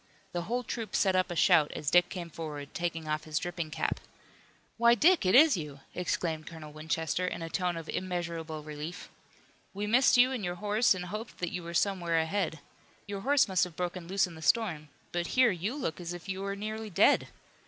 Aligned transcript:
The 0.31 0.41
whole 0.41 0.63
troop 0.63 0.95
set 0.95 1.15
up 1.15 1.29
a 1.29 1.35
shout 1.35 1.71
as 1.73 1.91
Dick 1.91 2.09
came 2.09 2.31
forward, 2.31 2.73
taking 2.73 3.07
off 3.07 3.25
his 3.25 3.37
dripping 3.37 3.69
cap. 3.69 3.99
"Why, 4.79 4.95
Dick, 4.95 5.27
it 5.27 5.35
is 5.35 5.55
you!" 5.55 5.81
exclaimed 5.93 6.47
Colonel 6.47 6.73
Winchester 6.73 7.27
in 7.27 7.43
a 7.43 7.49
tone 7.51 7.77
of 7.77 7.87
immeasurable 7.87 8.63
relief. 8.63 9.09
"We 9.75 9.85
missed 9.85 10.17
you 10.17 10.31
and 10.31 10.43
your 10.43 10.55
horse 10.55 10.95
and 10.95 11.05
hoped 11.05 11.37
that 11.37 11.51
you 11.51 11.61
were 11.61 11.75
somewhere 11.75 12.17
ahead. 12.17 12.61
Your 13.05 13.21
horse 13.21 13.47
must 13.47 13.63
have 13.63 13.75
broken 13.75 14.07
loose 14.07 14.25
in 14.25 14.33
the 14.33 14.41
storm. 14.41 14.89
But 15.11 15.27
here, 15.37 15.51
you 15.51 15.75
look 15.75 16.01
as 16.01 16.13
if 16.13 16.27
you 16.27 16.41
were 16.41 16.55
nearly 16.55 16.89
dead! 16.89 17.27